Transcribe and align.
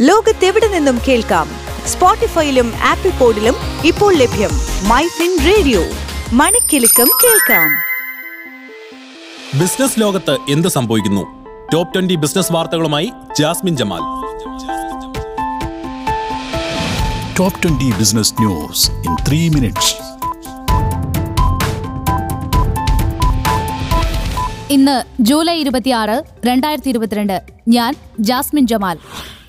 ലോകത്തെവിടെ 0.00 0.68
നിന്നും 0.68 0.98
കേൾക്കാം? 1.08 1.48
സ്പോട്ടിഫൈയിലും 1.86 2.72
ആപ്പിൾ 2.84 3.10
പോഡിലും 3.10 3.54
ഇപ്പോൾ 3.84 4.14
ലഭ്യം 4.14 4.50
മൈ 4.88 5.02
ഫിൻ 5.06 5.38
റേഡിയോ. 5.46 5.80
മണിക്കെലക്കം 6.32 7.08
കേൾക്കാം. 7.24 7.70
ബിസിനസ് 9.60 10.00
ലോകത്ത് 10.00 10.36
എന്ത് 10.50 10.68
സംഭവിക്കുന്നു? 10.68 11.46
ടോപ്പ് 11.72 11.94
ട്വന്റി 11.94 12.14
ബിസിനസ് 12.14 12.52
വാർത്തകളുമായി 12.52 13.12
Jasmine 13.38 13.76
Jamal. 13.76 14.00
Top 17.38 17.62
twenty 17.62 17.92
business 17.98 18.34
news 18.40 18.90
in 18.90 19.16
three 19.28 19.48
minutes. 19.48 19.94
ഇന്ന് 24.72 25.22
ജൂലൈ 25.22 25.54
ഇരുപത്തിയാറ് 25.54 26.22
രണ്ടായിരത്തി 26.46 26.88
ഇരുപത്തിരണ്ട്. 26.88 27.57
ഞാൻ 27.76 27.92
ജാസ്മിൻ 28.28 28.66
ജമാൽ. 28.66 28.96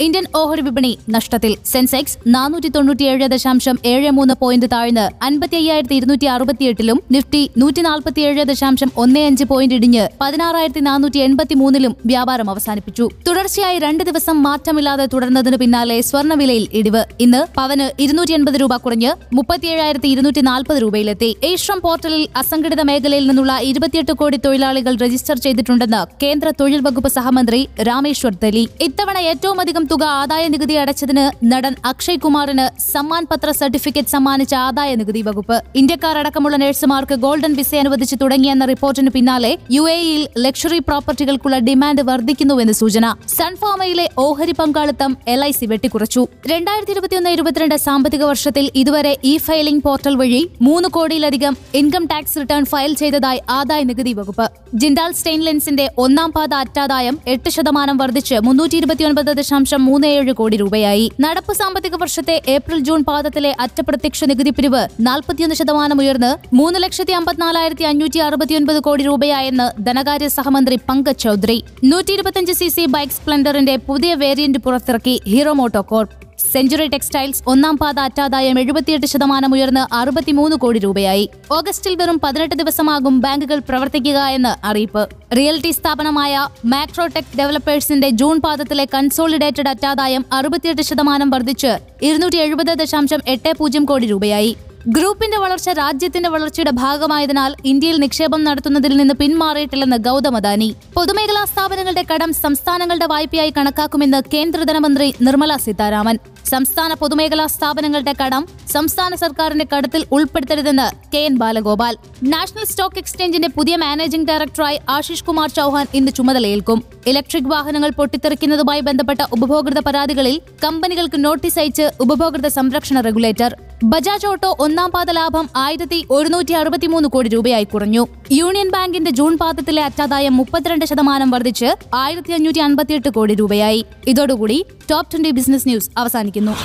ഇന്ത്യൻ 0.05 0.25
ഓഹരി 0.39 0.61
വിപണി 0.65 0.91
നഷ്ടത്തിൽ. 1.15 1.53
സെൻസെക്സ് 1.65 2.17
നാനൂറ്റി 2.35 2.69
തൊണ്ണൂറ്റിയേഴ് 2.75 3.27
ദശാംശം 3.33 3.77
ഏഴ് 3.91 4.11
മൂന്ന് 4.17 4.33
പോയിന്റ് 4.41 4.67
താഴ്ന്ന് 4.73 5.05
അൻപത്തി 5.25 5.55
അയ്യായിരത്തി 5.55 5.95
ഇരുന്നൂറ്റി 5.99 6.27
അറുപത്തിയെട്ടിലും 6.33 6.97
നിഫ്റ്റി 7.11 7.41
നൂറ്റി 7.57 7.81
നാൽപ്പത്തിയേഴ് 7.81 8.43
ദശാംശം 8.51 8.89
ഒന്ന് 9.03 9.19
അഞ്ച് 9.19 9.45
പോയിന്റ് 9.51 9.75
ഇടിഞ്ഞ് 9.75 10.03
പതിനാറായിരത്തി 10.21 10.79
നാനൂറ്റി 10.79 11.19
എൺപത്തി 11.19 11.55
മൂന്നിലും 11.61 11.95
വ്യാപാരം 12.05 12.49
അവസാനിപ്പിച്ചു. 12.49 13.07
തുടർച്ചയായി 13.27 13.79
രണ്ട് 13.85 14.03
ദിവസം 14.09 14.43
മാറ്റമില്ലാതെ 14.43 15.05
തുടർന്നതിന് 15.13 15.57
പിന്നാലെ 15.57 15.97
സ്വർണവിലയിൽ 16.01 16.67
ഇടിവ്. 16.73 17.03
ഇന്ന് 17.19 17.41
പവന് 17.57 17.87
ഇരുന്നൂറ്റി 18.05 18.33
എൺപത് 18.33 18.59
രൂപ 18.61 18.75
കുറഞ്ഞ് 18.75 19.13
മുപ്പത്തിയേഴായിരത്തി 19.33 20.07
ഇരുന്നൂറ്റി 20.07 20.41
നാൽപ്പത് 20.41 20.81
രൂപയിലെത്തി. 20.81 21.31
ഏഷ്യം 21.43 21.81
പോർട്ടലിൽ 21.87 22.27
അസംഘടിത 22.35 22.81
മേഖലയിൽ 22.81 23.27
നിന്നുള്ള 23.27 23.57
ഇരുപത്തിയെട്ട് 23.71 24.11
കോടി 24.11 24.39
തൊഴിലാളികൾ 24.45 24.95
രജിസ്റ്റർ 25.05 25.37
ചെയ്തിട്ടുണ്ടെന്ന് 25.47 26.03
കേന്ദ്ര 26.23 26.49
തൊഴിൽ 26.61 26.81
വകുപ്പ് 26.81 27.09
സഹമന്ത്രി 27.17 27.61
രാമേശ്വർ 28.09 28.35
തെലി 28.43 28.61
ഇത്തവണ 28.85 29.17
ഏറ്റവും 29.29 29.57
അധികം 29.63 29.83
തുക 29.89 30.03
ആദായ 30.19 30.43
നികുതി 30.53 30.75
അടച്ചതിന് 30.81 31.23
നടൻ 31.51 31.73
അക്ഷയ് 31.89 32.19
കുമാറിന് 32.23 32.63
സമ്മാൻ 32.93 33.23
പത്ര 33.31 33.49
സർട്ടിഫിക്കറ്റ് 33.59 34.11
സമ്മാനിച്ച 34.13 34.53
ആദായ 34.67 34.91
നികുതി 34.99 35.21
വകുപ്പ്. 35.27 35.57
ഇന്ത്യക്കാർ 35.81 36.15
അടക്കമുള്ള 36.21 36.55
നഴ്സുമാർക്ക് 36.61 37.15
ഗോൾഡൻ 37.25 37.53
വിസ 37.59 37.71
അനുവദിച്ചു 37.81 38.15
തുടങ്ങിയെന്ന 38.21 38.65
റിപ്പോർട്ടിന് 38.71 39.11
പിന്നാലെ 39.15 39.51
യു 39.75 39.83
എയിൽ 39.95 40.21
ലക്ഷറി 40.45 40.79
പ്രോപ്പർട്ടികൾക്കുള്ള 40.87 41.59
ഡിമാൻഡ് 41.67 42.05
വർദ്ധിക്കുന്നുവെന്ന് 42.09 42.75
സൂചന. 42.81 43.05
സൺഫാമയിലെ 43.37 44.05
ഓഹരി 44.25 44.55
പങ്കാളിത്തം 44.61 45.13
എൽ 45.33 45.43
ഐ 45.49 45.51
സി 45.59 45.67
വെട്ടിക്കുറച്ചു. 45.73 46.23
രണ്ടായിരത്തി 46.53 46.93
ഇരുപത്തിയൊന്ന് 46.95 47.35
ഇരുപത്തിരണ്ട് 47.37 47.77
സാമ്പത്തിക 47.87 48.23
വർഷത്തിൽ 48.31 48.67
ഇതുവരെ 48.83 49.13
ഇ 49.33 49.35
ഫയലിംഗ് 49.47 49.85
പോർട്ടൽ 49.87 50.17
വഴി 50.23 50.41
മൂന്ന് 50.69 50.89
കോടിയിലധികം 50.97 51.55
ഇൻകം 51.81 52.05
ടാക്സ് 52.13 52.39
റിട്ടേൺ 52.41 52.65
ഫയൽ 52.73 52.93
ചെയ്തതായി 53.03 53.41
ആദായ 53.59 53.83
നികുതി 53.91 54.15
വകുപ്പ്. 54.21 54.47
ജിൻഡാൽ 54.81 55.13
സ്റ്റെയിൻലെൻസിന്റെ 55.19 55.87
ഒന്നാം 56.07 56.31
പാത 56.39 56.53
അറ്റാദായം 56.63 57.15
എട്ട് 57.35 57.49
ശതമാനം 57.57 57.97
വർദ്ധിച്ച് 58.01 58.35
മുന്നൂറ്റി 58.47 58.77
ഇരുപത്തിയൊൻപത് 58.81 59.31
ദശാംശം 59.39 59.81
മൂന്ന് 59.89 60.07
ഏഴ് 60.17 60.33
കോടി 60.39 60.57
രൂപയായി. 60.57 61.05
നടപ്പ് 61.25 61.53
സാമ്പത്തിക 61.53 61.95
വർഷത്തെ 61.95 62.35
ഏപ്രിൽ 62.55 62.79
ജൂൺ 62.89 63.03
പാദത്തിലെ 63.09 63.51
അറ്റപ്രത്യക്ഷ 63.59 64.23
നികുതി 64.31 64.53
പിരിവ് 64.57 64.83
നാൽപ്പത്തിയൊന്ന് 65.07 65.57
ശതമാനം 65.61 66.01
ഉയർന്ന് 66.03 66.31
മൂന്ന് 66.55 66.79
ലക്ഷത്തി 66.83 67.15
അമ്പത്തിനാലായിരത്തി 67.19 67.87
അഞ്ഞൂറ്റി 67.91 68.21
അറുപത്തിയൊൻപത് 68.27 68.79
കോടി 68.87 69.03
രൂപയായെന്ന് 69.03 69.67
ധനകാര്യ 69.85 70.29
സഹമന്ത്രി 70.37 70.77
പങ്കജ് 70.89 71.23
ചൌധരി. 71.25 71.59
നൂറ്റി 71.83 72.13
ഇരുപത്തിയഞ്ച് 72.13 72.55
സി 72.61 72.69
സി 72.77 72.85
ബൈക്ക് 72.95 73.13
സ്പ്ലെൻഡറിന്റെ 73.13 73.77
പുതിയ 73.89 74.13
വേരിയന്റ് 74.23 74.59
പുറത്തിറക്കി 74.59 75.17
ഹീറോ 75.27 75.53
മോട്ടോ 75.53 75.83
കോർപ്പ് 75.91 76.15
സെഞ്ചുറി 76.53 76.87
ടെക്സ്റ്റൈൽസ് 76.87 77.41
ഒന്നാം 77.47 77.77
പാത 77.77 77.99
അറ്റാദായം 77.99 78.59
എഴുപത്തിയെട്ട് 78.59 79.05
ശതമാനം 79.05 79.53
ഉയർന്ന് 79.53 79.93
അറുപത്തിമൂന്ന് 79.93 80.55
കോടി 80.55 80.79
രൂപയായി. 80.79 81.29
ഓഗസ്റ്റിൽ 81.51 81.95
വെറും 81.95 82.19
പതിനെട്ട് 82.23 82.55
ദിവസമാകും 82.55 83.19
ബാങ്കുകൾ 83.19 83.59
പ്രവർത്തിക്കുക 83.69 84.19
എന്ന് 84.37 84.65
അറിയിപ്പ്. 84.65 85.09
റിയൽറ്റി 85.37 85.71
സ്ഥാപനമായ 85.71 86.47
മാക്രോടെക് 86.65 87.37
ഡെവലപ്പേഴ്സിന്റെ 87.37 88.09
ജൂൺ 88.09 88.41
പാദത്തിലെ 88.41 88.85
കൺസോളിഡേറ്റഡ് 88.93 89.69
അറ്റാദായം 89.69 90.25
അറുപത്തിയെട്ട് 90.33 90.81
ശതമാനം 90.81 91.29
വർദ്ധിച്ച് 91.29 91.73
ഇരുന്നൂറ്റി 92.01 92.37
എഴുപത് 92.37 92.73
ദശാംശം 92.79 93.21
എട്ട് 93.27 93.53
പൂജ്യം 93.57 93.85
കോടി 93.85 94.05
രൂപയായി. 94.05 94.57
ഗ്രൂപ്പിന്റെ 94.95 95.37
വളർച്ച 95.37 95.69
രാജ്യത്തിന്റെ 95.69 96.29
വളർച്ചയുടെ 96.29 96.71
ഭാഗമായതിനാൽ 96.71 97.51
ഇന്ത്യയിൽ 97.65 97.97
നിക്ഷേപം 97.97 98.43
നടത്തുന്നതിൽ 98.43 98.93
നിന്ന് 98.97 99.13
പിന്മാറിയിട്ടില്ലെന്ന് 99.13 99.97
ഗൗതം 99.97 100.35
അദാനി. 100.35 100.75
പൊതുമേഖലാ 100.95 101.45
സ്ഥാപനങ്ങളുടെ 101.45 102.03
കടം 102.11 102.33
സംസ്ഥാനങ്ങളുടെ 102.33 103.05
വായ്പയായി 103.05 103.53
കണക്കാക്കുമെന്ന് 103.57 104.21
കേന്ദ്ര 104.33 104.63
ധനമന്ത്രി 104.63 105.15
നിർമ്മല 105.21 105.57
സീതാരാമൻ. 105.57 106.19
സംസ്ഥാന 106.45 106.93
പൊതുമേഖലാ 106.93 107.47
സ്ഥാപനങ്ങളുടെ 107.47 108.13
കടം 108.21 108.47
സംസ്ഥാന 108.69 109.15
സർക്കാരിന്റെ 109.15 109.67
കടത്തിൽ 109.73 110.05
ഉൾപ്പെടുത്തരുതെന്ന് 110.11 110.87
K 111.13 111.17
N 111.17 111.35
Balagopal. 111.35 111.95
National 112.23 112.65
stock 112.65 112.97
എക്സ്ചേഞ്ചിന്റെ 112.97 113.47
പുതിയ 113.57 113.75
മാനേജിംഗ് 113.75 114.27
ഡയറക്ടറായി 114.27 114.79
ആശിഷ് 114.89 115.23
കുമാർ 115.23 115.49
ചൌഹാൻ 115.49 115.87
ഇന്ന് 115.93 116.11
ചുമതലയേൽക്കും. 116.11 116.83
ഇലക്ട്രിക് 117.09 117.49
വാഹനങ്ങൾ 117.51 117.89
പൊട്ടിത്തെറിക്കുന്നതുമായി 117.89 118.81
ബന്ധപ്പെട്ട 118.87 119.21
ഉപഭോക്തൃ 119.31 119.79
പരാതികളിൽ 119.79 120.41
കമ്പനികൾക്ക് 120.63 121.25
നോട്ടീസ് 121.25 121.59
അയച്ച് 121.59 121.91
ഉപഭോക്തൃ 121.99 122.47
സംരക്ഷണ 122.47 123.01
റെഗുലേറ്റർ. 123.01 123.55
ബജാജ് 123.83 124.27
ഓട്ടോ 124.27 124.57
ഒന്നാം 124.59 124.91
പാദ 124.91 125.11
ലാഭം 125.11 125.49
ആയിരത്തി 125.55 126.05
ഒരുന്നൂറ്റി 126.11 126.53
അറുപത്തിമൂന്ന് 126.53 127.09
കോടി 127.09 127.29
രൂപയായി 127.29 127.63
കുറഞ്ഞു. 127.63 128.07
യൂണിയൻ 128.31 128.69
ബാങ്കിന്റെ 128.69 129.11
ജൂൺ 129.11 129.37
പാദത്തിലെ 129.37 129.83
അറ്റാദായം 129.83 130.37
മുപ്പത്തിരണ്ട് 130.37 130.85
ശതമാനം 130.85 131.31
വർദ്ധിച്ച് 131.31 131.69
ആയിരത്തി 131.93 132.33
അഞ്ഞൂറ്റി 132.33 132.59
അൻപത്തിയെട്ട് 132.59 133.09
കോടി 133.09 133.35
രൂപയായി. 133.35 133.85
ഇതോടുകൂടി 134.07 134.65
ടോപ് 134.91 135.11
ട്വന്റി 135.11 135.31
ബിസിനസ് 135.31 135.67
ന്യൂസ് 135.67 135.89
അവസാനിക്കുന്നു. 135.97 136.55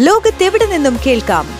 ലോകത്തെവിടെ 0.00 0.66
നിന്നും 0.66 0.96
കേൾക്കാം? 1.06 1.59